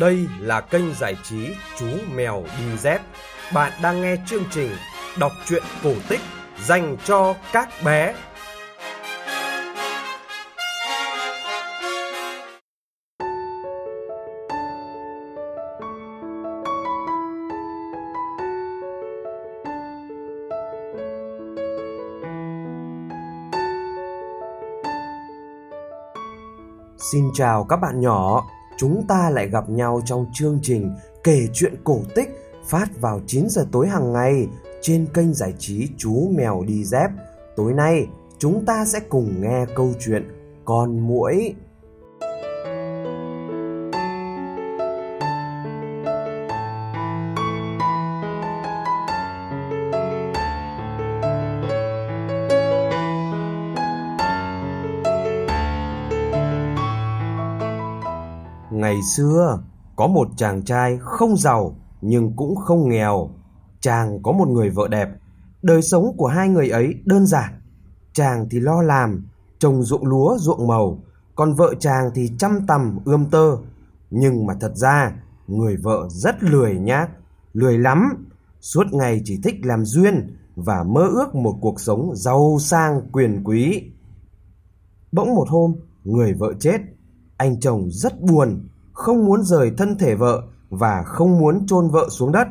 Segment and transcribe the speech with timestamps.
[0.00, 3.00] Đây là kênh giải trí Chú Mèo Đi Dép.
[3.52, 4.70] Bạn đang nghe chương trình
[5.18, 6.20] đọc truyện cổ tích
[6.62, 8.14] dành cho các bé.
[27.12, 28.44] Xin chào các bạn nhỏ,
[28.76, 32.28] chúng ta lại gặp nhau trong chương trình kể chuyện cổ tích
[32.66, 34.48] phát vào 9 giờ tối hàng ngày
[34.82, 37.10] trên kênh giải trí Chú Mèo Đi Dép.
[37.56, 38.06] Tối nay,
[38.38, 40.28] chúng ta sẽ cùng nghe câu chuyện
[40.64, 41.54] Con Muỗi.
[58.84, 59.58] Ngày xưa,
[59.96, 63.30] có một chàng trai không giàu nhưng cũng không nghèo.
[63.80, 65.08] Chàng có một người vợ đẹp.
[65.62, 67.52] Đời sống của hai người ấy đơn giản.
[68.12, 69.26] Chàng thì lo làm,
[69.58, 70.98] trồng ruộng lúa, ruộng màu,
[71.34, 73.56] còn vợ chàng thì chăm tằm ươm tơ.
[74.10, 75.12] Nhưng mà thật ra,
[75.46, 77.10] người vợ rất lười nhác,
[77.52, 78.26] lười lắm,
[78.60, 83.44] suốt ngày chỉ thích làm duyên và mơ ước một cuộc sống giàu sang quyền
[83.44, 83.82] quý.
[85.12, 86.78] Bỗng một hôm, người vợ chết,
[87.36, 92.08] anh chồng rất buồn, không muốn rời thân thể vợ và không muốn chôn vợ
[92.10, 92.48] xuống đất.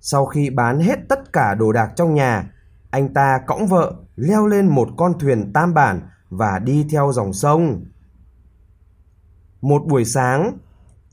[0.00, 2.52] Sau khi bán hết tất cả đồ đạc trong nhà,
[2.90, 7.32] anh ta cõng vợ leo lên một con thuyền tam bản và đi theo dòng
[7.32, 7.84] sông.
[9.60, 10.58] Một buổi sáng,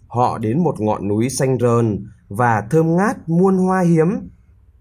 [0.08, 4.30] họ đến một ngọn núi xanh rờn và thơm ngát muôn hoa hiếm.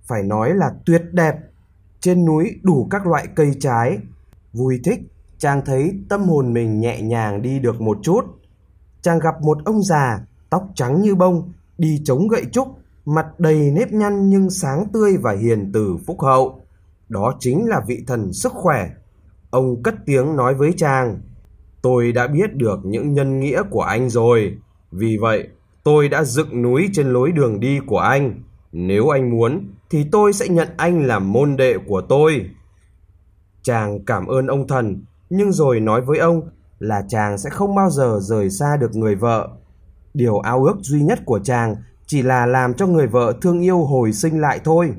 [0.03, 1.35] Phải nói là tuyệt đẹp.
[2.01, 3.99] Trên núi đủ các loại cây trái.
[4.53, 5.01] Vui thích,
[5.39, 8.25] chàng thấy tâm hồn mình nhẹ nhàng đi được một chút.
[9.03, 12.69] Chàng gặp một ông già, tóc trắng như bông, đi chống gậy trúc,
[13.05, 16.61] mặt đầy nếp nhăn nhưng sáng tươi và hiền từ phúc hậu.
[17.09, 18.91] Đó chính là vị thần sức khỏe.
[19.51, 21.21] Ông cất tiếng nói với chàng,
[21.83, 24.59] tôi đã biết được những nhân nghĩa của anh rồi.
[24.93, 25.49] Vì vậy,
[25.85, 28.43] tôi đã dựng núi trên lối đường đi của anh.
[28.73, 32.51] Nếu anh muốn, thì tôi sẽ nhận anh làm môn đệ của tôi.
[33.63, 36.43] Chàng cảm ơn ông thần, nhưng rồi nói với ông
[36.83, 39.49] là chàng sẽ không bao giờ rời xa được người vợ.
[40.15, 41.77] Điều ao ước duy nhất của chàng
[42.07, 44.95] chỉ là làm cho người vợ thương yêu hồi sinh lại thôi.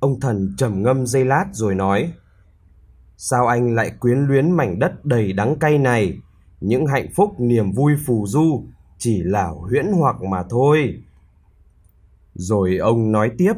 [0.00, 2.12] Ông thần trầm ngâm giây lát rồi nói,
[3.16, 6.18] Sao anh lại quyến luyến mảnh đất đầy đắng cay này?
[6.60, 8.64] Những hạnh phúc niềm vui phù du
[8.98, 11.02] chỉ là huyễn hoặc mà thôi.
[12.34, 13.52] Rồi ông nói tiếp,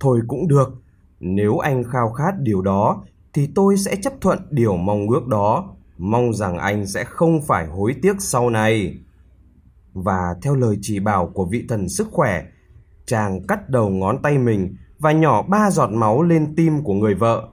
[0.00, 0.74] Thôi cũng được,
[1.20, 5.75] nếu anh khao khát điều đó thì tôi sẽ chấp thuận điều mong ước đó,
[5.98, 8.98] mong rằng anh sẽ không phải hối tiếc sau này.
[9.92, 12.44] Và theo lời chỉ bảo của vị thần sức khỏe,
[13.06, 17.14] chàng cắt đầu ngón tay mình và nhỏ ba giọt máu lên tim của người
[17.14, 17.48] vợ.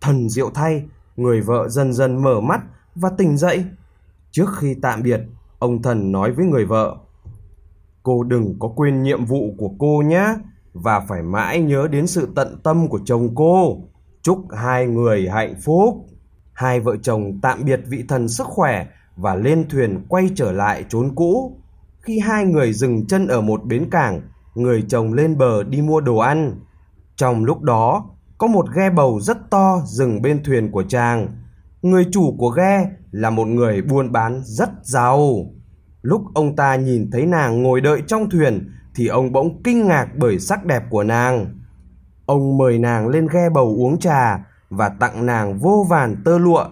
[0.00, 0.84] Thần diệu thay,
[1.16, 2.60] người vợ dần dần mở mắt
[2.94, 3.64] và tỉnh dậy.
[4.30, 5.20] Trước khi tạm biệt,
[5.58, 6.96] ông thần nói với người vợ,
[8.06, 10.34] Cô đừng có quên nhiệm vụ của cô nhé,
[10.72, 13.78] và phải mãi nhớ đến sự tận tâm của chồng cô.
[14.22, 16.06] Chúc hai người hạnh phúc.
[16.56, 18.86] Hai vợ chồng tạm biệt vị thần sức khỏe
[19.16, 21.60] và lên thuyền quay trở lại chốn cũ.
[22.00, 24.20] Khi hai người dừng chân ở một bến cảng,
[24.54, 26.60] người chồng lên bờ đi mua đồ ăn.
[27.16, 31.28] Trong lúc đó, có một ghe bầu rất to dừng bên thuyền của chàng.
[31.82, 35.36] Người chủ của ghe là một người buôn bán rất giàu.
[36.02, 40.06] Lúc ông ta nhìn thấy nàng ngồi đợi trong thuyền thì ông bỗng kinh ngạc
[40.16, 41.46] bởi sắc đẹp của nàng.
[42.26, 46.64] Ông mời nàng lên ghe bầu uống trà và tặng nàng vô vàn tơ lụa.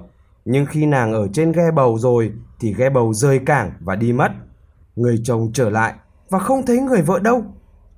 [0.44, 4.12] Nhưng khi nàng ở trên ghe bầu rồi thì ghe bầu rời cảng và đi
[4.12, 4.32] mất.
[4.96, 5.94] Người chồng trở lại
[6.30, 7.42] và không thấy người vợ đâu.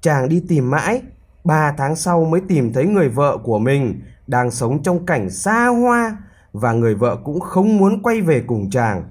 [0.00, 1.02] Chàng đi tìm mãi,
[1.44, 5.66] ba tháng sau mới tìm thấy người vợ của mình đang sống trong cảnh xa
[5.66, 6.16] hoa
[6.52, 9.04] và người vợ cũng không muốn quay về cùng chàng.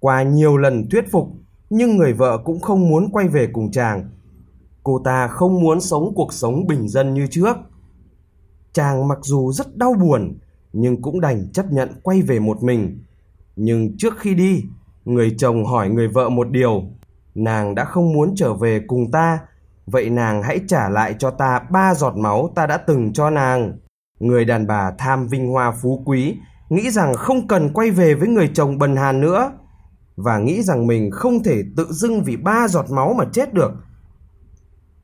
[0.00, 1.28] Qua nhiều lần thuyết phục
[1.70, 4.10] nhưng người vợ cũng không muốn quay về cùng chàng.
[4.82, 7.56] Cô ta không muốn sống cuộc sống bình dân như trước.
[8.72, 10.38] Chàng mặc dù rất đau buồn
[10.72, 13.04] nhưng cũng đành chấp nhận quay về một mình.
[13.56, 14.64] Nhưng trước khi đi,
[15.04, 16.82] người chồng hỏi người vợ một điều,
[17.34, 19.38] nàng đã không muốn trở về cùng ta,
[19.86, 23.78] vậy nàng hãy trả lại cho ta ba giọt máu ta đã từng cho nàng.
[24.20, 26.36] Người đàn bà tham vinh hoa phú quý,
[26.68, 29.52] nghĩ rằng không cần quay về với người chồng bần hàn nữa
[30.16, 33.72] và nghĩ rằng mình không thể tự dưng vì ba giọt máu mà chết được.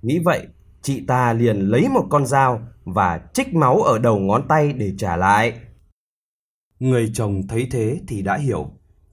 [0.03, 0.47] Nghĩ vậy,
[0.89, 4.95] chị ta liền lấy một con dao và trích máu ở đầu ngón tay để
[4.99, 5.61] trả lại.
[6.79, 8.71] Người chồng thấy thế thì đã hiểu,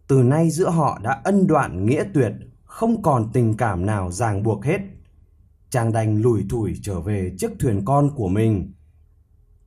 [0.08, 2.32] từ nay giữa họ đã ân đoạn nghĩa tuyệt,
[2.64, 4.78] không còn tình cảm nào ràng buộc hết.
[5.70, 8.74] Chàng đành lủi thủi trở về chiếc thuyền con của mình.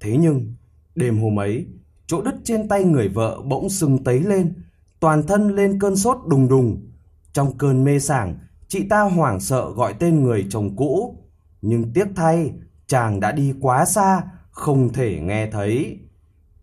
[0.00, 0.54] Thế nhưng,
[0.94, 1.66] đêm hôm ấy,
[2.06, 4.54] chỗ đứt trên tay người vợ bỗng sưng tấy lên,
[5.00, 6.90] toàn thân lên cơn sốt đùng đùng.
[7.32, 8.38] Trong cơn mê sảng,
[8.68, 11.14] chị ta hoảng sợ gọi tên người chồng cũ.
[11.62, 12.52] Nhưng tiếc thay,
[12.86, 15.98] chàng đã đi quá xa, không thể nghe thấy.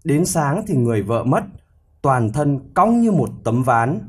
[0.04, 1.44] Đến sáng thì người vợ mất,
[2.02, 4.00] toàn thân cong như một tấm ván.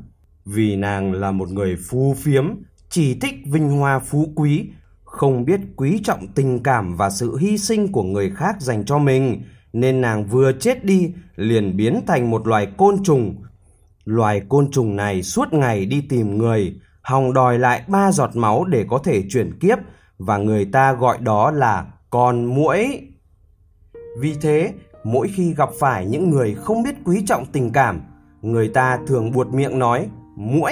[0.45, 2.55] Vì nàng là một người phu phiếm,
[2.89, 4.69] chỉ thích vinh hoa phú quý,
[5.03, 8.97] không biết quý trọng tình cảm và sự hy sinh của người khác dành cho
[8.97, 9.43] mình,
[9.73, 13.35] nên nàng vừa chết đi liền biến thành một loài côn trùng.
[14.05, 18.65] Loài côn trùng này suốt ngày đi tìm người, hòng đòi lại ba giọt máu
[18.65, 19.77] để có thể chuyển kiếp
[20.17, 23.01] và người ta gọi đó là con muỗi.
[24.19, 24.73] Vì thế,
[25.03, 28.01] mỗi khi gặp phải những người không biết quý trọng tình cảm,
[28.41, 30.71] người ta thường buột miệng nói muỗi